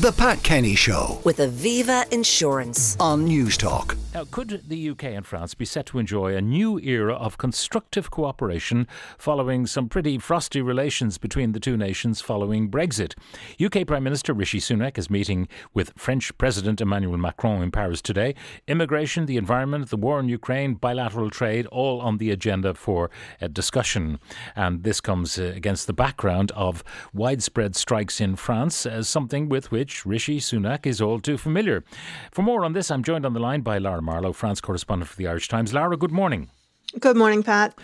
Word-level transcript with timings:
The 0.00 0.12
Pat 0.12 0.42
Kenny 0.42 0.76
Show 0.76 1.20
with 1.24 1.40
Aviva 1.40 2.10
Insurance. 2.10 2.96
on 2.98 3.28
Newstalk. 3.28 3.98
Now, 4.14 4.24
could 4.28 4.62
the 4.66 4.90
UK 4.90 5.04
and 5.04 5.26
France 5.26 5.54
be 5.54 5.66
set 5.66 5.86
to 5.86 5.98
enjoy 5.98 6.34
a 6.34 6.40
new 6.40 6.80
era 6.80 7.14
of 7.14 7.36
constructive 7.36 8.10
cooperation 8.10 8.88
following 9.18 9.66
some 9.66 9.88
pretty 9.88 10.18
frosty 10.18 10.62
relations 10.62 11.18
between 11.18 11.52
the 11.52 11.60
two 11.60 11.76
nations 11.76 12.22
following 12.22 12.70
Brexit? 12.70 13.14
UK 13.62 13.86
Prime 13.86 14.02
Minister 14.02 14.32
Rishi 14.32 14.58
Sunak 14.58 14.96
is 14.96 15.10
meeting 15.10 15.48
with 15.74 15.92
French 15.96 16.36
President 16.38 16.80
Emmanuel 16.80 17.18
Macron 17.18 17.62
in 17.62 17.70
Paris 17.70 18.00
today. 18.00 18.34
Immigration, 18.66 19.26
the 19.26 19.36
environment, 19.36 19.90
the 19.90 19.96
war 19.98 20.18
in 20.18 20.28
Ukraine, 20.30 20.74
bilateral 20.74 21.28
trade, 21.28 21.66
all 21.66 22.00
on 22.00 22.16
the 22.16 22.30
agenda 22.30 22.72
for 22.72 23.10
uh, 23.40 23.48
discussion. 23.48 24.18
And 24.56 24.82
this 24.82 25.00
comes 25.02 25.38
uh, 25.38 25.52
against 25.54 25.86
the 25.86 25.92
background 25.92 26.52
of 26.52 26.82
widespread 27.12 27.76
strikes 27.76 28.18
in 28.18 28.34
France, 28.34 28.86
as 28.86 29.06
something 29.06 29.48
with 29.48 29.70
which 29.70 29.89
Rishi 30.04 30.40
Sunak 30.40 30.86
is 30.86 31.00
all 31.00 31.20
too 31.20 31.36
familiar. 31.36 31.84
For 32.32 32.42
more 32.42 32.64
on 32.64 32.72
this, 32.72 32.90
I'm 32.90 33.02
joined 33.02 33.26
on 33.26 33.34
the 33.34 33.40
line 33.40 33.60
by 33.62 33.78
Lara 33.78 34.02
Marlowe, 34.02 34.32
France 34.32 34.60
correspondent 34.60 35.08
for 35.08 35.16
the 35.16 35.26
Irish 35.26 35.48
Times. 35.48 35.72
Lara, 35.72 35.96
good 35.96 36.12
morning. 36.12 36.50
Good 36.98 37.16
morning, 37.16 37.44
Pat. 37.44 37.78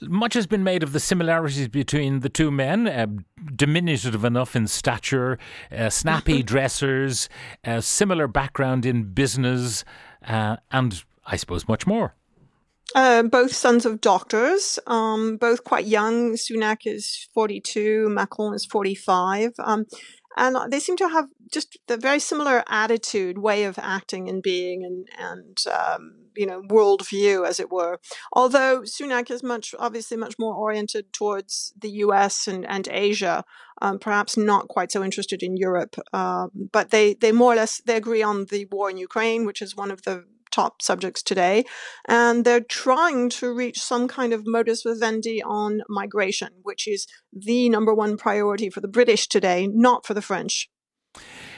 Much 0.00 0.34
has 0.34 0.46
been 0.46 0.62
made 0.62 0.84
of 0.84 0.92
the 0.92 1.00
similarities 1.00 1.66
between 1.66 2.20
the 2.20 2.28
two 2.28 2.52
men, 2.52 2.86
uh, 2.86 3.06
diminutive 3.56 4.24
enough 4.24 4.54
in 4.54 4.68
stature, 4.68 5.36
uh, 5.76 5.90
snappy 5.90 6.42
dressers, 6.52 7.28
uh, 7.64 7.80
similar 7.80 8.28
background 8.28 8.86
in 8.86 9.12
business, 9.14 9.84
uh, 10.28 10.58
and 10.70 11.02
I 11.26 11.36
suppose 11.36 11.66
much 11.66 11.88
more. 11.88 12.14
Uh, 12.94 13.22
both 13.22 13.52
sons 13.52 13.86
of 13.86 14.00
doctors, 14.00 14.78
um, 14.86 15.38
both 15.38 15.64
quite 15.64 15.86
young. 15.86 16.34
Sunak 16.34 16.80
is 16.84 17.28
42, 17.34 18.08
Macron 18.10 18.54
is 18.54 18.66
45. 18.66 19.54
Um, 19.58 19.86
and 20.36 20.72
they 20.72 20.80
seem 20.80 20.96
to 20.96 21.08
have 21.08 21.28
just 21.52 21.78
the 21.86 21.96
very 21.96 22.18
similar 22.18 22.64
attitude, 22.68 23.38
way 23.38 23.64
of 23.64 23.78
acting 23.78 24.28
and 24.28 24.42
being, 24.42 24.84
and 24.84 25.08
and 25.18 25.64
um, 25.72 26.14
you 26.36 26.46
know 26.46 26.62
worldview, 26.62 27.46
as 27.46 27.60
it 27.60 27.70
were. 27.70 28.00
Although 28.32 28.82
Sunak 28.82 29.30
is 29.30 29.42
much 29.42 29.74
obviously 29.78 30.16
much 30.16 30.34
more 30.38 30.54
oriented 30.54 31.12
towards 31.12 31.72
the 31.78 31.90
U.S. 31.90 32.46
and 32.46 32.66
and 32.66 32.88
Asia, 32.88 33.44
um, 33.80 33.98
perhaps 33.98 34.36
not 34.36 34.68
quite 34.68 34.92
so 34.92 35.02
interested 35.04 35.42
in 35.42 35.56
Europe. 35.56 35.96
Um, 36.12 36.50
but 36.72 36.90
they 36.90 37.14
they 37.14 37.32
more 37.32 37.52
or 37.52 37.56
less 37.56 37.80
they 37.84 37.96
agree 37.96 38.22
on 38.22 38.46
the 38.46 38.66
war 38.70 38.90
in 38.90 38.96
Ukraine, 38.96 39.44
which 39.44 39.62
is 39.62 39.76
one 39.76 39.90
of 39.90 40.02
the 40.02 40.24
top 40.52 40.82
subjects 40.82 41.22
today, 41.22 41.64
and 42.06 42.44
they're 42.44 42.60
trying 42.60 43.28
to 43.30 43.52
reach 43.52 43.80
some 43.80 44.06
kind 44.06 44.32
of 44.32 44.46
modus 44.46 44.82
vivendi 44.82 45.42
on 45.42 45.82
migration, 45.88 46.50
which 46.62 46.86
is 46.86 47.06
the 47.32 47.68
number 47.68 47.94
one 47.94 48.16
priority 48.16 48.70
for 48.70 48.80
the 48.80 48.88
British 48.88 49.26
today, 49.28 49.66
not 49.66 50.06
for 50.06 50.14
the 50.14 50.22
French. 50.22 50.68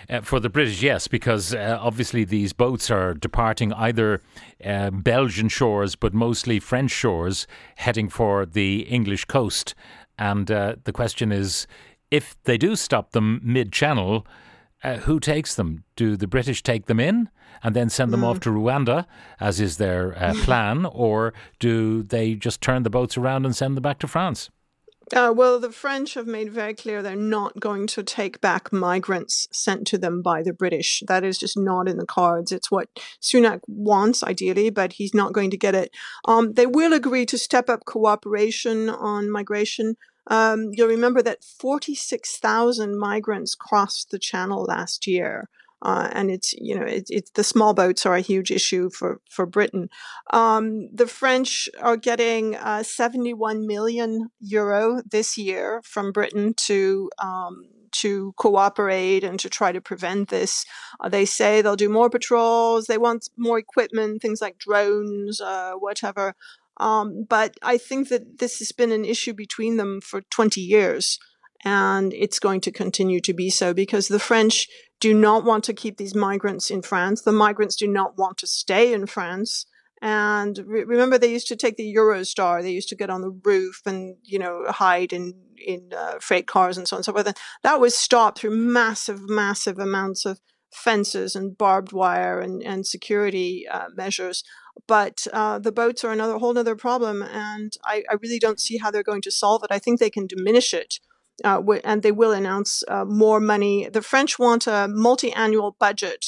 Uh, 0.09 0.21
for 0.21 0.39
the 0.39 0.51
British, 0.51 0.83
yes, 0.83 1.09
because 1.09 1.55
uh, 1.55 1.79
obviously 1.81 2.25
these 2.25 2.53
boats 2.53 2.91
are 2.91 3.15
departing 3.15 3.73
either 3.73 4.21
uh, 4.65 4.91
Belgian 4.91 5.49
shores, 5.49 5.97
but 5.97 6.13
mostly 6.13 6.61
French 6.61 6.91
shores, 6.91 7.47
heading 7.77 8.09
for 8.09 8.45
the 8.45 8.81
English 8.81 9.25
coast. 9.25 9.75
And 10.19 10.51
uh, 10.51 10.77
the 10.85 10.93
question 10.93 11.33
is 11.33 11.67
if 12.11 12.37
they 12.45 12.59
do 12.59 12.77
stop 12.77 13.13
them 13.13 13.41
mid 13.43 13.73
channel, 13.73 14.27
uh, 14.85 14.99
who 14.99 15.19
takes 15.19 15.55
them? 15.55 15.85
Do 15.97 16.17
the 16.17 16.27
British 16.27 16.63
take 16.63 16.87
them 16.87 17.01
in 17.01 17.31
and 17.63 17.75
then 17.75 17.89
send 17.89 18.13
them 18.13 18.23
off 18.23 18.41
to 18.41 18.51
Rwanda, 18.51 19.07
as 19.41 19.59
is 19.61 19.79
their 19.79 20.17
uh, 20.23 20.35
plan, 20.43 20.85
or 20.87 21.33
do 21.59 22.03
they 22.03 22.35
just 22.35 22.61
turn 22.61 22.83
the 22.83 22.91
boats 22.91 23.17
around 23.17 23.47
and 23.47 23.57
send 23.57 23.77
them 23.77 23.83
back 23.83 23.99
to 24.01 24.07
France? 24.07 24.51
Uh, 25.15 25.33
well, 25.35 25.61
the 25.61 25.71
French 25.71 26.15
have 26.15 26.27
made 26.27 26.51
very 26.51 26.75
clear 26.75 27.03
they're 27.03 27.15
not 27.15 27.61
going 27.61 27.87
to 27.87 28.03
take 28.03 28.41
back 28.41 28.73
migrants 28.73 29.47
sent 29.53 29.87
to 29.87 29.99
them 29.99 30.23
by 30.23 30.43
the 30.43 30.53
British. 30.53 31.03
That 31.07 31.25
is 31.25 31.39
just 31.39 31.59
not 31.59 31.89
in 31.89 31.99
the 31.99 32.07
cards. 32.07 32.53
It's 32.53 32.71
what 32.71 32.89
Sunak 33.21 33.61
wants, 33.67 34.23
ideally, 34.23 34.71
but 34.71 34.95
he's 34.95 35.15
not 35.15 35.35
going 35.35 35.51
to 35.51 35.59
get 35.59 35.75
it. 35.75 35.91
Um, 36.27 36.55
they 36.55 36.67
will 36.67 36.95
agree 36.95 37.27
to 37.27 37.37
step 37.37 37.69
up 37.69 37.85
cooperation 37.85 38.89
on 38.89 39.31
migration. 39.31 39.97
Um, 40.29 40.71
you'll 40.73 40.89
remember 40.89 41.23
that 41.23 41.45
46,000 41.45 42.99
migrants 42.99 43.55
crossed 43.55 44.11
the 44.11 44.19
channel 44.19 44.65
last 44.65 45.07
year. 45.07 45.49
Uh, 45.83 46.09
and 46.13 46.31
it's 46.31 46.55
you 46.55 46.75
know 46.75 46.87
it, 46.87 47.05
it's 47.11 47.31
the 47.33 47.45
small 47.45 47.75
boats 47.75 48.07
are 48.07 48.15
a 48.15 48.23
huge 48.23 48.51
issue 48.51 48.89
for 48.89 49.21
for 49.29 49.45
Britain. 49.45 49.91
Um, 50.33 50.89
the 50.91 51.07
French 51.07 51.69
are 51.79 51.99
getting 51.99 52.57
uh, 52.57 52.83
71 52.83 53.67
million 53.67 54.31
euro 54.41 55.03
this 55.05 55.37
year 55.37 55.83
from 55.85 56.11
Britain 56.11 56.55
to 56.69 57.11
um, 57.19 57.67
to 57.95 58.33
cooperate 58.37 59.25
and 59.25 59.39
to 59.41 59.49
try 59.49 59.73
to 59.73 59.81
prevent 59.81 60.29
this. 60.29 60.65
Uh, 61.01 61.09
they 61.09 61.25
say 61.25 61.63
they'll 61.63 61.77
do 61.77 61.89
more 61.89 62.11
patrols. 62.11 62.87
They 62.87 62.99
want 62.99 63.29
more 63.37 63.59
equipment, 63.59 64.21
things 64.21 64.41
like 64.41 64.59
drones, 64.59 65.41
uh, 65.41 65.73
whatever. 65.73 66.35
Um, 66.79 67.25
but 67.29 67.57
I 67.63 67.79
think 67.79 68.09
that 68.09 68.39
this 68.39 68.59
has 68.59 68.73
been 68.73 68.93
an 68.93 69.05
issue 69.05 69.33
between 69.33 69.77
them 69.77 70.01
for 70.01 70.23
20 70.23 70.61
years. 70.61 71.19
And 71.65 72.13
it's 72.13 72.39
going 72.39 72.61
to 72.63 72.71
continue 72.71 73.21
to 73.21 73.33
be 73.33 73.49
so 73.49 73.73
because 73.73 74.09
the 74.09 74.19
French 74.19 74.69
do 75.01 75.15
not 75.15 75.45
want 75.45 75.65
to 75.65 75.73
keep 75.73 75.97
these 75.97 76.15
migrants 76.15 76.71
in 76.71 76.83
France. 76.83 77.23
The 77.23 77.33
migrants 77.33 77.77
do 77.77 77.89
not 77.89 78.19
want 78.19 78.37
to 78.39 78.47
stay 78.47 78.93
in 78.93 79.07
France. 79.07 79.65
And 80.03 80.59
re- 80.67 80.85
remember, 80.85 81.17
they 81.17 81.33
used 81.33 81.49
to 81.49 81.57
take 81.57 81.77
the 81.77 81.95
Eurostar. 81.95 82.61
They 82.61 82.73
used 82.73 82.91
to 82.91 82.97
get 82.97 83.09
on 83.09 83.23
the 83.23 83.31
roof 83.31 83.81
and, 83.87 84.17
you 84.23 84.39
know, 84.39 84.65
hide 84.69 85.15
in 85.15 85.35
in 85.67 85.93
uh, 85.97 86.19
freight 86.21 86.47
cars 86.47 86.77
and 86.77 86.87
so 86.87 86.97
on 86.97 86.99
and 86.99 87.05
so 87.07 87.13
forth. 87.13 87.27
And 87.27 87.37
that 87.63 87.81
was 87.81 87.95
stopped 87.95 88.39
through 88.39 88.57
massive, 88.57 89.29
massive 89.29 89.79
amounts 89.79 90.27
of 90.27 90.41
fences 90.75 91.35
and 91.37 91.57
barbed 91.57 91.93
wire 91.93 92.41
and, 92.41 92.63
and 92.63 92.87
security 92.87 93.65
uh, 93.71 93.87
measures. 93.95 94.45
But 94.89 95.27
uh, 95.33 95.61
the 95.61 95.73
boats 95.73 96.05
are 96.05 96.13
another 96.13 96.39
whole 96.39 96.59
other 96.59 96.75
problem, 96.75 97.23
and 97.23 97.73
I, 97.85 98.03
I 98.11 98.15
really 98.21 98.41
don't 98.41 98.61
see 98.61 98.79
how 98.79 98.91
they're 98.91 99.05
going 99.05 99.23
to 99.23 99.31
solve 99.31 99.63
it. 99.63 99.71
I 99.71 99.79
think 99.79 100.01
they 100.01 100.11
can 100.11 100.27
diminish 100.27 100.75
it 100.75 100.99
uh, 101.43 101.63
and 101.83 102.03
they 102.03 102.13
will 102.13 102.33
announce 102.33 102.85
uh, 102.89 103.05
more 103.05 103.41
money. 103.41 103.89
The 103.89 104.03
French 104.03 104.39
want 104.39 104.67
a 104.67 104.87
multi-annual 104.89 105.77
budget 105.81 106.25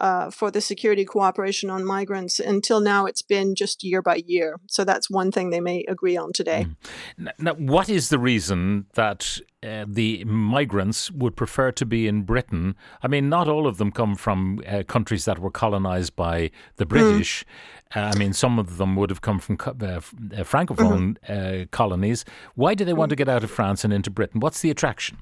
uh, 0.00 0.30
for 0.30 0.50
the 0.50 0.60
security 0.60 1.04
cooperation 1.04 1.70
on 1.70 1.84
migrants. 1.84 2.38
Until 2.38 2.80
now, 2.80 3.06
it's 3.06 3.22
been 3.22 3.54
just 3.54 3.82
year 3.82 4.02
by 4.02 4.22
year. 4.26 4.60
So 4.66 4.84
that's 4.84 5.10
one 5.10 5.32
thing 5.32 5.50
they 5.50 5.60
may 5.60 5.84
agree 5.88 6.16
on 6.16 6.32
today. 6.32 6.66
N- 7.18 7.32
Now, 7.38 7.54
what 7.54 7.88
is 7.88 8.08
the 8.08 8.18
reason 8.18 8.86
that 8.94 9.40
uh, 9.62 9.84
the 9.88 10.24
migrants 10.24 11.10
would 11.10 11.34
prefer 11.34 11.72
to 11.72 11.84
be 11.84 12.06
in 12.06 12.22
Britain? 12.22 12.76
I 13.02 13.08
mean, 13.08 13.28
not 13.28 13.48
all 13.48 13.66
of 13.66 13.78
them 13.78 13.90
come 13.90 14.14
from 14.14 14.60
uh, 14.66 14.84
countries 14.84 15.24
that 15.24 15.38
were 15.40 15.50
colonized 15.50 16.14
by 16.14 16.50
the 16.76 16.86
British. 16.86 17.44
Uh, 17.96 18.10
I 18.14 18.18
mean, 18.18 18.32
some 18.32 18.58
of 18.58 18.76
them 18.76 18.94
would 18.96 19.10
have 19.10 19.20
come 19.22 19.38
from 19.40 19.56
co- 19.56 19.76
uh, 19.80 19.84
uh, 19.86 20.00
francophone 20.44 21.16
uh, 21.28 21.66
colonies. 21.70 22.24
Why 22.54 22.74
do 22.74 22.84
they 22.84 22.92
want 22.92 23.10
to 23.10 23.16
get 23.16 23.28
out 23.28 23.42
of 23.42 23.50
France 23.50 23.82
and 23.84 23.92
into 23.92 24.10
Britain? 24.10 24.40
What's 24.40 24.60
the 24.60 24.70
attraction? 24.70 25.18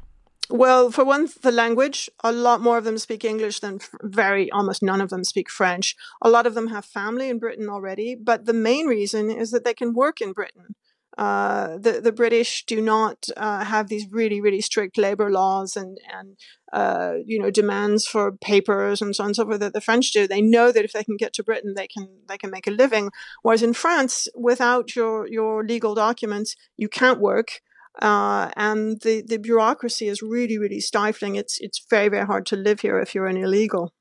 Well, 0.48 0.90
for 0.90 1.04
one, 1.04 1.28
the 1.42 1.50
language. 1.50 2.08
A 2.22 2.32
lot 2.32 2.60
more 2.60 2.78
of 2.78 2.84
them 2.84 2.98
speak 2.98 3.24
English 3.24 3.60
than 3.60 3.80
very, 4.02 4.50
almost 4.50 4.82
none 4.82 5.00
of 5.00 5.10
them 5.10 5.24
speak 5.24 5.50
French. 5.50 5.96
A 6.22 6.30
lot 6.30 6.46
of 6.46 6.54
them 6.54 6.68
have 6.68 6.84
family 6.84 7.28
in 7.28 7.38
Britain 7.38 7.68
already, 7.68 8.14
but 8.14 8.44
the 8.46 8.52
main 8.52 8.86
reason 8.86 9.30
is 9.30 9.50
that 9.50 9.64
they 9.64 9.74
can 9.74 9.92
work 9.92 10.20
in 10.20 10.32
Britain. 10.32 10.74
Uh, 11.18 11.78
the 11.78 11.98
the 12.02 12.12
British 12.12 12.64
do 12.66 12.78
not 12.82 13.26
uh, 13.38 13.64
have 13.64 13.88
these 13.88 14.06
really 14.10 14.38
really 14.38 14.60
strict 14.60 14.98
labor 14.98 15.30
laws 15.30 15.74
and 15.74 15.96
and 16.12 16.36
uh, 16.74 17.14
you 17.24 17.38
know 17.38 17.50
demands 17.50 18.06
for 18.06 18.32
papers 18.32 19.00
and 19.00 19.16
so 19.16 19.22
on 19.24 19.28
and 19.28 19.36
so 19.36 19.46
forth 19.46 19.60
that 19.60 19.72
the 19.72 19.80
French 19.80 20.12
do. 20.12 20.28
They 20.28 20.42
know 20.42 20.70
that 20.70 20.84
if 20.84 20.92
they 20.92 21.04
can 21.04 21.16
get 21.16 21.32
to 21.34 21.42
Britain, 21.42 21.72
they 21.74 21.86
can 21.88 22.08
they 22.28 22.36
can 22.36 22.50
make 22.50 22.66
a 22.66 22.70
living. 22.70 23.10
Whereas 23.42 23.62
in 23.62 23.72
France, 23.72 24.28
without 24.34 24.94
your 24.94 25.26
your 25.26 25.64
legal 25.64 25.94
documents, 25.94 26.54
you 26.76 26.88
can't 26.88 27.18
work 27.18 27.60
uh, 28.02 28.50
and 28.56 29.00
the, 29.02 29.22
the 29.26 29.38
bureaucracy 29.38 30.08
is 30.08 30.22
really, 30.22 30.58
really 30.58 30.80
stifling. 30.80 31.36
It's 31.36 31.58
it's 31.60 31.84
very, 31.88 32.08
very 32.08 32.26
hard 32.26 32.46
to 32.46 32.56
live 32.56 32.80
here 32.80 32.98
if 32.98 33.14
you're 33.14 33.26
an 33.26 33.36
illegal. 33.36 33.92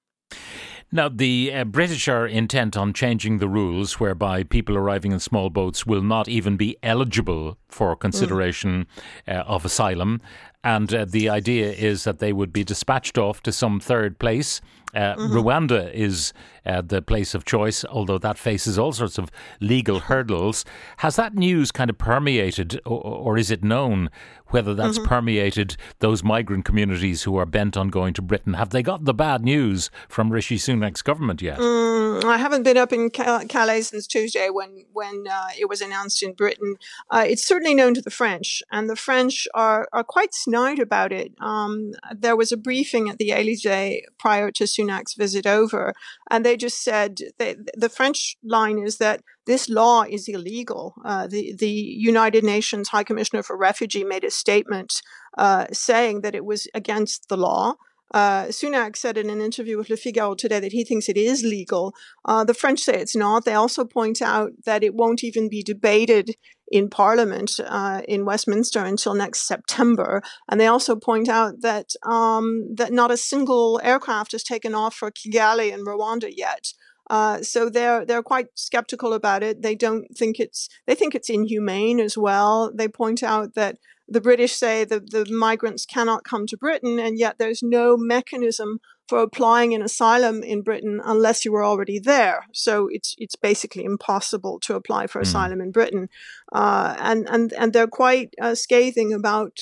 Now, 0.92 1.10
the 1.10 1.52
uh, 1.54 1.64
British 1.66 2.08
are 2.08 2.28
intent 2.28 2.78
on 2.78 2.94
changing 2.94 3.40
the 3.40 3.50
rules 3.50 4.00
whereby 4.00 4.44
people 4.44 4.78
arriving 4.78 5.12
in 5.12 5.20
small 5.20 5.50
boats 5.50 5.86
will 5.86 6.04
not 6.04 6.30
even 6.30 6.58
be 6.58 6.78
eligible 6.84 7.58
for 7.76 7.96
consideration 7.96 8.88
uh, 9.28 9.44
of 9.46 9.66
asylum. 9.66 10.22
And 10.64 10.92
uh, 10.94 11.06
the 11.06 11.30
idea 11.30 11.72
is 11.72 12.06
that 12.06 12.20
they 12.20 12.34
would 12.34 12.52
be 12.52 12.64
dispatched 12.64 13.18
off 13.18 13.44
to 13.44 13.52
some 13.52 13.80
third 13.80 14.18
place. 14.18 14.62
Uh, 14.96 15.16
Rwanda 15.16 15.94
is 15.94 16.32
uh, 16.66 16.82
the 16.82 17.02
place 17.02 17.36
of 17.36 17.44
choice, 17.44 17.84
although 17.84 18.18
that 18.18 18.38
faces 18.38 18.80
all 18.80 18.94
sorts 18.94 19.18
of 19.18 19.30
legal 19.60 20.00
hurdles. 20.00 20.64
Has 20.98 21.18
that 21.18 21.36
news 21.36 21.72
kind 21.72 21.90
of 21.90 21.98
permeated, 21.98 22.80
or, 22.86 23.02
or 23.04 23.38
is 23.38 23.52
it 23.52 23.62
known 23.62 24.10
whether 24.48 24.74
that's 24.74 25.00
permeated 25.00 25.76
those 26.00 26.24
migrant 26.24 26.64
communities 26.64 27.24
who 27.24 27.36
are 27.36 27.46
bent 27.46 27.76
on 27.76 27.90
going 27.90 28.14
to 28.14 28.22
Britain? 28.22 28.54
Have 28.54 28.70
they 28.70 28.82
got 28.82 29.04
the 29.04 29.14
bad 29.14 29.44
news 29.44 29.90
from 30.08 30.32
Rishi 30.32 30.58
Sunak's 30.58 31.02
government 31.02 31.42
yet? 31.42 31.60
Mm, 31.60 32.24
I 32.24 32.38
haven't 32.38 32.64
been 32.64 32.78
up 32.78 32.94
in 32.94 33.10
Calais 33.10 33.82
since 33.82 34.08
Tuesday 34.08 34.50
when 34.50 34.86
when 34.94 35.26
uh, 35.30 35.48
it 35.60 35.68
was 35.68 35.82
announced 35.82 36.24
in 36.24 36.34
Britain. 36.34 36.76
Uh, 37.10 37.26
it's 37.28 37.46
certainly 37.46 37.65
known 37.74 37.94
to 37.94 38.02
the 38.02 38.12
French, 38.12 38.62
and 38.72 38.90
the 38.90 38.96
French 38.96 39.48
are 39.54 39.88
are 39.92 40.04
quite 40.04 40.34
snide 40.34 40.80
about 40.80 41.12
it. 41.12 41.34
Um, 41.40 41.94
there 42.16 42.36
was 42.36 42.52
a 42.52 42.58
briefing 42.58 43.10
at 43.10 43.18
the 43.18 43.32
Elysee 43.32 44.04
prior 44.20 44.52
to 44.52 44.66
Sunak's 44.66 45.16
visit 45.16 45.48
over, 45.48 45.94
and 46.30 46.46
they 46.46 46.58
just 46.58 46.84
said 46.84 47.18
they, 47.38 47.56
the 47.76 47.90
French 47.90 48.38
line 48.44 48.80
is 48.80 48.98
that 48.98 49.22
this 49.46 49.70
law 49.70 50.04
is 50.04 50.28
illegal. 50.28 50.96
Uh, 51.04 51.28
the 51.28 51.54
the 51.54 51.70
United 51.70 52.44
Nations 52.44 52.90
High 52.90 53.04
Commissioner 53.04 53.44
for 53.44 53.58
Refugee 53.58 54.04
made 54.04 54.24
a 54.24 54.32
statement 54.32 55.02
uh, 55.38 55.66
saying 55.72 56.22
that 56.22 56.36
it 56.36 56.46
was 56.46 56.68
against 56.74 57.30
the 57.30 57.38
law. 57.38 57.76
Uh, 58.14 58.46
Sunak 58.46 58.96
said 58.96 59.18
in 59.18 59.30
an 59.30 59.42
interview 59.42 59.78
with 59.78 59.90
Le 59.90 59.98
Figaro 59.98 60.36
today 60.36 60.60
that 60.60 60.72
he 60.72 60.84
thinks 60.84 61.10
it 61.10 61.18
is 61.18 61.44
legal. 61.44 61.94
Uh, 62.24 62.44
the 62.44 62.54
French 62.54 62.80
say 62.80 63.00
it's 63.00 63.16
not. 63.16 63.46
They 63.46 63.54
also 63.54 63.84
point 63.84 64.22
out 64.22 64.52
that 64.66 64.84
it 64.84 64.96
won't 64.96 65.24
even 65.24 65.50
be 65.50 65.64
debated 65.64 66.36
in 66.72 66.90
Parliament 66.90 67.60
uh, 67.66 68.02
in 68.08 68.26
Westminster 68.26 68.84
until 68.84 69.14
next 69.14 69.48
September. 69.48 70.22
And 70.50 70.60
they 70.60 70.68
also 70.68 70.96
point 70.96 71.30
out 71.30 71.62
that 71.62 71.92
um, 72.06 72.76
that 72.76 72.92
not 72.92 73.12
a 73.12 73.18
single 73.18 73.80
aircraft 73.84 74.32
has 74.32 74.44
taken 74.44 74.74
off 74.74 74.96
for 74.96 75.12
Kigali 75.12 75.72
in 75.72 75.86
Rwanda 75.86 76.32
yet. 76.36 76.74
Uh, 77.10 77.42
so 77.42 77.70
they're 77.70 78.06
they're 78.06 78.24
quite 78.24 78.48
skeptical 78.56 79.14
about 79.14 79.44
it. 79.44 79.62
They 79.62 79.76
don't 79.76 80.06
think 80.18 80.40
it's 80.40 80.70
they 80.88 80.96
think 80.96 81.14
it's 81.14 81.30
inhumane 81.30 82.00
as 82.00 82.18
well. 82.18 82.72
They 82.74 82.88
point 82.88 83.22
out 83.22 83.54
that 83.56 83.78
the 84.08 84.22
British 84.22 84.54
say 84.54 84.84
that 84.86 85.12
the 85.12 85.26
migrants 85.32 85.86
cannot 85.86 86.24
come 86.24 86.46
to 86.48 86.58
Britain, 86.58 87.00
and 87.00 87.18
yet 87.18 87.38
there's 87.38 87.62
no 87.64 87.98
mechanism 87.98 88.80
for 89.08 89.20
applying 89.20 89.74
an 89.74 89.84
asylum 89.84 90.42
in 90.42 90.64
Britain 90.64 91.00
unless 91.04 91.46
you 91.46 91.52
were 91.52 91.64
already 91.64 92.00
there. 92.00 92.48
So 92.54 92.88
it's 92.92 93.16
it's 93.18 93.36
basically 93.36 93.84
impossible 93.84 94.60
to 94.62 94.76
apply 94.76 95.08
for 95.08 95.20
mm. 95.20 95.24
asylum 95.24 95.62
in 95.62 95.72
Britain, 95.72 96.10
uh, 96.52 96.96
and 97.00 97.28
and 97.30 97.54
and 97.54 97.74
they're 97.74 97.88
quite 97.88 98.34
uh, 98.42 98.56
scathing 98.56 99.14
about 99.14 99.60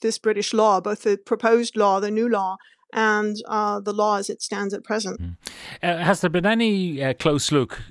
this 0.00 0.18
British 0.18 0.54
law, 0.54 0.80
both 0.80 1.02
the 1.02 1.18
proposed 1.18 1.76
law, 1.76 2.00
the 2.00 2.10
new 2.10 2.28
law, 2.28 2.56
and 2.92 3.36
uh, 3.46 3.80
the 3.80 3.92
law 3.92 4.16
as 4.16 4.30
it 4.30 4.42
stands 4.42 4.74
at 4.74 4.84
present. 4.84 5.20
Mm. 5.20 5.36
Uh, 5.82 6.04
has 6.04 6.20
there 6.20 6.30
been 6.30 6.46
any 6.46 7.02
uh, 7.02 7.14
close 7.14 7.52
look 7.52 7.82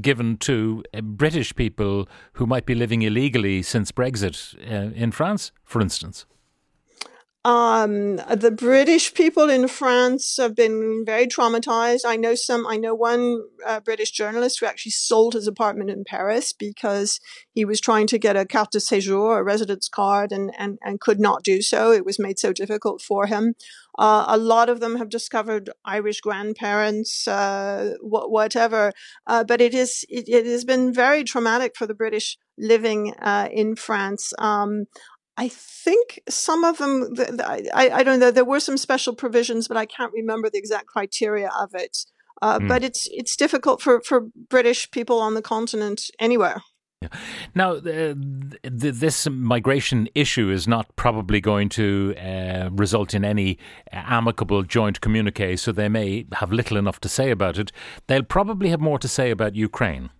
given 0.00 0.36
to 0.38 0.84
uh, 0.92 1.00
British 1.00 1.54
people 1.54 2.08
who 2.34 2.46
might 2.46 2.66
be 2.66 2.74
living 2.74 3.02
illegally 3.02 3.62
since 3.62 3.92
Brexit 3.92 4.54
uh, 4.70 4.92
in 4.94 5.12
France, 5.12 5.52
for 5.64 5.80
instance? 5.80 6.26
Um, 7.44 8.16
the 8.16 8.50
British 8.50 9.12
people 9.12 9.50
in 9.50 9.68
France 9.68 10.38
have 10.38 10.56
been 10.56 11.04
very 11.04 11.26
traumatized. 11.26 12.00
I 12.06 12.16
know 12.16 12.34
some, 12.34 12.66
I 12.66 12.78
know 12.78 12.94
one 12.94 13.42
uh, 13.66 13.80
British 13.80 14.12
journalist 14.12 14.60
who 14.60 14.66
actually 14.66 14.92
sold 14.92 15.34
his 15.34 15.46
apartment 15.46 15.90
in 15.90 16.04
Paris 16.04 16.54
because 16.54 17.20
he 17.52 17.66
was 17.66 17.82
trying 17.82 18.06
to 18.06 18.18
get 18.18 18.34
a 18.34 18.46
carte 18.46 18.72
de 18.72 18.78
séjour, 18.78 19.38
a 19.38 19.44
residence 19.44 19.88
card, 19.88 20.32
and, 20.32 20.52
and, 20.58 20.78
and 20.82 21.00
could 21.00 21.20
not 21.20 21.42
do 21.42 21.60
so. 21.60 21.92
It 21.92 22.06
was 22.06 22.18
made 22.18 22.38
so 22.38 22.50
difficult 22.54 23.02
for 23.02 23.26
him. 23.26 23.54
Uh, 23.98 24.24
a 24.26 24.38
lot 24.38 24.68
of 24.68 24.80
them 24.80 24.96
have 24.96 25.08
discovered 25.08 25.70
Irish 25.84 26.20
grandparents, 26.20 27.28
uh, 27.28 27.94
wh- 28.00 28.30
whatever. 28.30 28.92
Uh, 29.26 29.44
but 29.44 29.60
it 29.60 29.74
is 29.74 30.04
it, 30.08 30.28
it, 30.28 30.46
has 30.46 30.64
been 30.64 30.92
very 30.92 31.22
traumatic 31.22 31.76
for 31.76 31.86
the 31.86 31.94
British 31.94 32.36
living 32.58 33.14
uh, 33.20 33.48
in 33.52 33.76
France. 33.76 34.32
Um, 34.38 34.86
I 35.36 35.48
think 35.48 36.20
some 36.28 36.64
of 36.64 36.78
them, 36.78 37.14
I, 37.40 37.90
I 37.92 38.02
don't 38.02 38.20
know, 38.20 38.30
there 38.30 38.44
were 38.44 38.60
some 38.60 38.76
special 38.76 39.14
provisions, 39.14 39.66
but 39.66 39.76
I 39.76 39.86
can't 39.86 40.12
remember 40.12 40.48
the 40.48 40.58
exact 40.58 40.86
criteria 40.86 41.50
of 41.58 41.74
it. 41.74 41.98
Uh, 42.40 42.58
mm. 42.58 42.68
But 42.68 42.84
it's 42.84 43.08
it's 43.10 43.36
difficult 43.36 43.80
for, 43.80 44.00
for 44.00 44.28
British 44.48 44.90
people 44.90 45.20
on 45.20 45.34
the 45.34 45.42
continent 45.42 46.10
anywhere. 46.18 46.62
Yeah. 47.00 47.08
Now, 47.54 47.74
the, 47.74 48.16
the, 48.62 48.90
this 48.90 49.28
migration 49.28 50.08
issue 50.14 50.50
is 50.50 50.66
not 50.66 50.94
probably 50.96 51.40
going 51.40 51.68
to 51.70 52.14
uh, 52.16 52.70
result 52.72 53.14
in 53.14 53.24
any 53.24 53.58
amicable 53.92 54.62
joint 54.62 55.00
communique, 55.00 55.56
so 55.56 55.70
they 55.72 55.88
may 55.88 56.26
have 56.32 56.52
little 56.52 56.76
enough 56.76 57.00
to 57.00 57.08
say 57.08 57.30
about 57.30 57.58
it. 57.58 57.72
They'll 58.06 58.22
probably 58.22 58.70
have 58.70 58.80
more 58.80 58.98
to 58.98 59.08
say 59.08 59.30
about 59.30 59.54
Ukraine. 59.54 60.10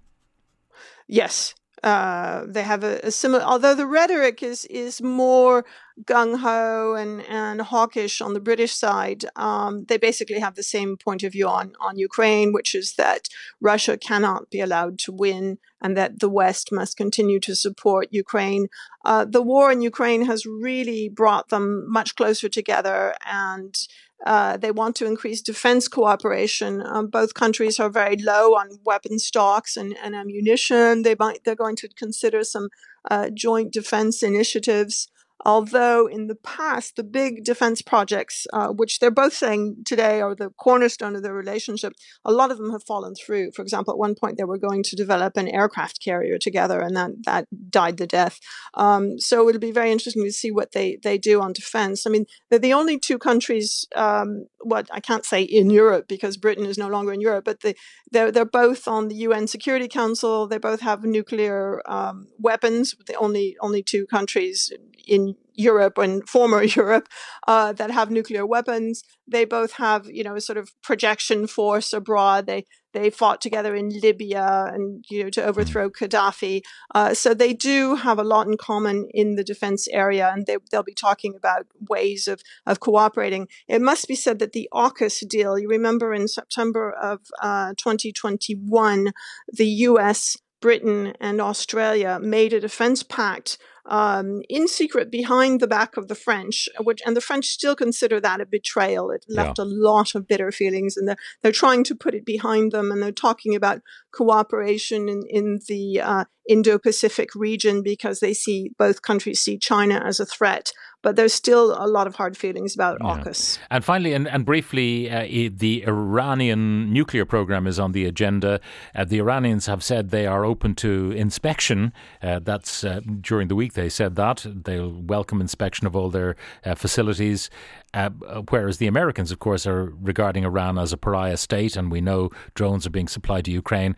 Yes, 1.09 1.55
uh, 1.85 2.47
they 2.47 2.63
have 2.63 2.83
a, 2.83 2.99
a, 3.03 3.11
similar, 3.11 3.45
although 3.45 3.75
the 3.75 3.87
rhetoric 3.87 4.43
is 4.43 4.65
is 4.65 5.03
more 5.03 5.67
gung 6.05 6.39
ho 6.39 6.95
and 6.95 7.21
and 7.29 7.61
hawkish 7.61 8.23
on 8.23 8.33
the 8.33 8.41
British 8.41 8.73
side. 8.73 9.27
Um, 9.37 9.85
they 9.85 9.99
basically 9.99 10.39
have 10.39 10.55
the 10.55 10.63
same 10.63 10.97
point 10.97 11.23
of 11.23 11.33
view 11.33 11.47
on 11.47 11.75
on 11.79 11.99
Ukraine, 11.99 12.55
which 12.55 12.75
is 12.75 12.95
that 12.95 13.29
Russia 13.61 13.99
cannot 13.99 14.49
be 14.49 14.61
allowed 14.63 14.99
to 15.01 15.13
win, 15.13 15.59
and 15.83 15.95
that 15.95 16.21
the 16.21 16.31
West 16.31 16.73
must 16.73 16.97
continue 16.97 17.39
to 17.41 17.55
support 17.55 18.09
Ukraine. 18.11 18.69
Uh, 19.05 19.27
the 19.27 19.43
war 19.43 19.71
in 19.71 19.83
Ukraine 19.83 20.25
has 20.25 20.47
really 20.47 21.11
brought 21.11 21.51
them 21.51 21.85
much 21.87 22.17
closer 22.17 22.49
together, 22.49 23.15
and 23.27 23.77
uh, 24.25 24.57
they 24.57 24.71
want 24.71 24.97
to 24.97 25.07
increase 25.07 25.43
defense 25.43 25.87
cooperation. 25.87 26.83
Um, 26.85 27.09
both 27.09 27.35
countries 27.35 27.79
are 27.79 27.91
very 27.91 28.17
low 28.17 28.55
on 28.55 28.79
weapon 28.85 29.19
stocks 29.19 29.77
and, 29.77 29.97
and 30.03 30.15
ammunition. 30.15 31.03
They 31.03 31.15
might 31.19 31.45
they're 31.45 31.55
going 31.55 31.77
to 31.77 31.89
consider 31.89 32.43
some 32.43 32.69
uh, 33.11 33.31
joint 33.31 33.73
defense 33.73 34.23
initiatives. 34.23 35.09
Although 35.45 36.07
in 36.07 36.27
the 36.27 36.35
past, 36.35 36.97
the 36.97 37.05
big 37.05 37.45
defense 37.45 37.83
projects, 37.83 38.47
uh, 38.53 38.69
which 38.69 38.99
they're 38.99 39.11
both 39.11 39.35
saying 39.35 39.77
today 39.85 40.21
are 40.21 40.35
the 40.35 40.51
cornerstone 40.51 41.15
of 41.17 41.23
their 41.23 41.35
relationship, 41.35 41.93
a 42.25 42.33
lot 42.33 42.51
of 42.51 42.59
them 42.59 42.71
have 42.73 42.83
fallen 42.85 43.15
through. 43.15 43.53
For 43.53 43.63
example, 43.63 43.93
at 43.93 43.99
one 43.99 44.15
point 44.15 44.39
they 44.39 44.45
were 44.45 44.59
going 44.59 44.83
to 44.85 44.97
develop 44.97 45.37
an 45.37 45.49
aircraft 45.49 46.03
carrier 46.03 46.39
together, 46.39 46.81
and 46.81 46.97
that 46.97 47.11
that 47.25 47.47
died 47.71 47.99
the 47.99 48.07
death. 48.07 48.39
Um, 48.75 49.19
so 49.19 49.49
it'll 49.49 49.61
be 49.61 49.73
very 49.73 49.93
interesting 49.93 50.25
to 50.25 50.33
see 50.33 50.51
what 50.51 50.73
they 50.73 50.99
they 51.03 51.19
do 51.19 51.41
on 51.41 51.53
defense. 51.53 52.07
I 52.07 52.11
mean, 52.11 52.27
they're 52.49 52.59
the 52.59 52.73
only 52.73 52.99
two 52.99 53.19
countries. 53.19 53.87
Um, 53.95 54.47
what 54.65 54.89
I 54.93 55.01
can't 55.01 55.25
say 55.25 55.43
in 55.43 55.71
Europe 55.71 56.09
because 56.09 56.37
Britain 56.37 56.67
is 56.67 56.79
no 56.79 56.89
longer 56.89 57.13
in 57.13 57.21
Europe, 57.21 57.45
but 57.45 57.61
they 57.61 57.75
they're 58.11 58.33
they're 58.33 58.45
both 58.45 58.89
on 58.89 59.09
the 59.09 59.17
UN 59.17 59.47
Security 59.47 59.89
Council. 59.89 60.47
They 60.47 60.59
both 60.59 60.81
have 60.81 61.05
nuclear 61.05 61.83
um, 61.87 62.29
weapons. 62.39 62.95
The 63.07 63.15
only 63.15 63.57
only 63.61 63.83
two 63.83 64.07
countries 64.07 64.73
in 65.07 65.37
Europe 65.55 65.99
and 65.99 66.29
former 66.29 66.63
Europe 66.81 67.09
uh, 67.47 67.73
that 67.73 67.91
have 67.91 68.11
nuclear 68.11 68.47
weapons. 68.47 69.03
They 69.27 69.45
both 69.45 69.73
have, 69.73 70.07
you 70.07 70.25
know, 70.25 70.35
a 70.35 70.41
sort 70.41 70.59
of 70.59 70.71
projection 70.83 71.47
force 71.47 71.93
abroad. 71.93 72.47
They 72.47 72.65
they 72.95 73.11
fought 73.11 73.41
together 73.41 73.75
in 73.75 73.89
Libya 73.89 74.71
and 74.73 75.05
you 75.11 75.25
know 75.25 75.31
to 75.31 75.45
overthrow 75.45 75.91
Gaddafi. 75.91 76.63
Uh, 76.95 77.13
so 77.13 77.35
they 77.35 77.53
do 77.53 77.97
have 77.97 78.19
a 78.19 78.25
lot 78.25 78.47
in 78.47 78.57
common 78.57 79.09
in 79.13 79.35
the 79.35 79.45
defense 79.45 79.87
area, 79.89 80.31
and 80.33 80.47
they, 80.47 80.57
they'll 80.71 80.83
be 80.83 80.95
talking 80.95 81.35
about 81.37 81.67
ways 81.91 82.27
of 82.29 82.41
of 82.67 82.81
cooperating. 82.81 83.49
It 83.69 83.83
must 83.83 84.09
be 84.09 84.15
said 84.15 84.39
that 84.39 84.53
the 84.53 84.69
AUKUS 84.73 85.29
deal. 85.29 85.59
You 85.59 85.69
remember 85.69 86.15
in 86.15 86.29
September 86.29 86.93
of 86.93 87.21
uh, 87.43 87.75
2021, 87.77 89.13
the 89.49 89.67
U.S. 89.67 90.37
Britain 90.61 91.13
and 91.21 91.43
Australia 91.43 92.19
made 92.23 92.55
a 92.55 92.61
defense 92.61 93.03
pact 93.03 93.59
um, 93.87 94.43
in 94.49 94.67
secret 94.67 95.11
behind 95.11 95.61
the 95.61 95.67
back 95.67 95.97
of 95.97 96.09
the 96.09 96.15
French, 96.15 96.69
which 96.81 97.03
and 97.05 97.17
the 97.17 97.21
French 97.21 97.47
still 97.47 97.77
consider 97.77 98.21
that 98.21 98.41
a 98.41 98.47
betrayal. 98.47 99.11
It 99.11 99.25
left 99.29 99.59
yeah. 99.59 99.65
a 99.65 99.67
lot 99.67 100.15
of 100.15 100.27
bitter 100.27 100.51
feelings, 100.51 100.97
and 100.97 101.09
they're, 101.09 101.17
they're 101.43 101.53
trying 101.53 101.85
to 101.85 101.95
put 101.95 102.15
it 102.15 102.25
behind 102.25 102.73
them, 102.73 102.91
and 102.91 103.03
they're 103.03 103.13
talking 103.13 103.55
about 103.55 103.83
cooperation 104.13 105.09
in 105.09 105.23
in 105.29 105.61
the 105.69 106.01
uh, 106.01 106.25
Indo-Pacific 106.49 107.35
region 107.35 107.83
because 107.83 108.21
they 108.21 108.35
see 108.35 108.71
both 108.79 109.03
countries 109.03 109.41
see 109.41 109.59
China 109.59 110.03
as 110.05 110.21
a 110.21 110.27
threat 110.27 110.73
but 111.05 111.17
there's 111.17 111.35
still 111.35 111.77
a 111.79 111.87
lot 111.87 112.07
of 112.09 112.17
hard 112.17 112.35
feelings 112.35 112.75
about 112.75 112.97
yeah. 113.01 113.19
AUKUS. 113.19 113.59
And 113.71 113.85
finally, 113.85 114.15
and, 114.15 114.27
and 114.27 114.45
briefly, 114.45 115.11
uh, 115.11 115.51
the 115.55 115.85
Iranian 115.87 116.93
nuclear 116.93 117.27
program 117.27 117.67
is 117.67 117.79
on 117.79 117.93
the 117.93 118.07
agenda. 118.07 118.59
Uh, 118.95 119.05
the 119.05 119.19
Iranians 119.19 119.67
have 119.67 119.85
said 119.85 120.11
they 120.11 120.27
are 120.27 120.47
open 120.47 120.75
to 120.77 121.13
inspection. 121.13 121.93
Uh, 122.23 122.41
that's 122.43 122.83
uh, 122.83 123.01
during 123.21 123.49
the 123.49 123.55
week 123.55 123.75
they 123.75 123.91
said 123.91 124.17
that. 124.17 124.47
They'll 124.49 125.03
welcome 125.03 125.43
inspection 125.43 125.87
of 125.87 125.95
all 125.95 126.09
their 126.09 126.37
uh, 126.65 126.75
facilities. 126.75 127.51
Uh, 127.93 128.09
whereas 128.49 128.79
the 128.79 128.87
Americans, 128.87 129.31
of 129.31 129.39
course, 129.39 129.67
are 129.67 129.93
regarding 130.01 130.45
Iran 130.45 130.79
as 130.79 130.93
a 130.93 130.97
pariah 130.97 131.37
state, 131.37 131.77
and 131.77 131.93
we 131.93 132.01
know 132.01 132.31
drones 132.55 132.87
are 132.87 132.91
being 132.91 133.09
supplied 133.09 133.45
to 133.45 133.53
Ukraine. 133.53 133.95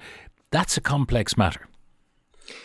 That's 0.50 0.76
a 0.76 0.80
complex 0.80 1.36
matter. 1.36 1.68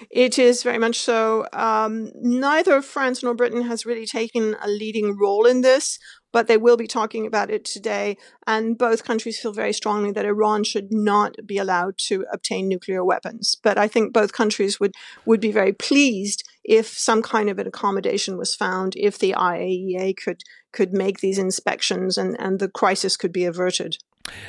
It 0.10 0.38
is 0.38 0.64
very 0.64 0.78
much 0.78 1.00
so. 1.00 1.48
Um, 1.54 2.12
neither 2.16 2.82
France 2.82 3.24
nor 3.24 3.34
Britain 3.34 3.64
has 3.64 3.86
really 3.86 4.06
taken 4.06 4.56
a 4.62 4.68
leading 4.68 5.18
role 5.18 5.46
in 5.46 5.62
this, 5.62 5.98
but 6.32 6.48
they 6.48 6.58
will 6.58 6.78
be 6.78 6.88
talking 6.88 7.26
about 7.26 7.50
it 7.50 7.66
today. 7.66 8.18
And 8.48 8.78
both 8.78 9.04
countries 9.04 9.40
feel 9.40 9.54
very 9.54 9.74
strongly 9.74 10.12
that 10.12 10.26
Iran 10.26 10.64
should 10.64 10.92
not 10.92 11.36
be 11.46 11.58
allowed 11.58 11.98
to 12.08 12.26
obtain 12.32 12.68
nuclear 12.68 13.04
weapons. 13.04 13.58
But 13.62 13.78
I 13.78 13.88
think 13.88 14.14
both 14.14 14.34
countries 14.34 14.80
would, 14.80 14.94
would 15.26 15.42
be 15.42 15.52
very 15.52 15.74
pleased 15.74 16.48
if 16.64 16.88
some 16.88 17.22
kind 17.22 17.50
of 17.50 17.60
an 17.60 17.68
accommodation 17.68 18.38
was 18.38 18.56
found, 18.56 18.96
if 18.96 19.18
the 19.18 19.34
IAEA 19.38 20.16
could 20.18 20.44
could 20.72 20.94
make 20.94 21.20
these 21.20 21.38
inspections 21.38 22.18
and, 22.18 22.40
and 22.40 22.60
the 22.60 22.70
crisis 22.70 23.18
could 23.18 23.34
be 23.34 23.44
averted. 23.44 23.98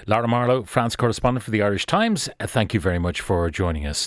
Lara 0.07 0.29
Marlowe, 0.29 0.63
France 0.63 0.95
correspondent 0.97 1.43
for 1.43 1.51
the 1.51 1.63
Irish 1.63 1.87
Times, 1.87 2.29
thank 2.41 2.75
you 2.75 2.81
very 2.81 2.99
much 2.99 3.21
for 3.21 3.51
joining 3.51 3.87
us. 3.87 4.07